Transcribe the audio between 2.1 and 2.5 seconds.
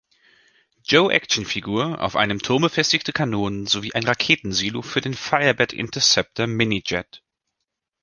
einem